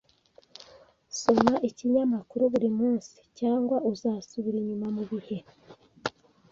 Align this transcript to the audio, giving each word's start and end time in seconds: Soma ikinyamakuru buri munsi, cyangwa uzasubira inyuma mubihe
Soma 1.19 1.53
ikinyamakuru 1.69 2.43
buri 2.53 2.69
munsi, 2.79 3.15
cyangwa 3.39 3.75
uzasubira 3.91 4.55
inyuma 4.59 4.87
mubihe 4.95 5.37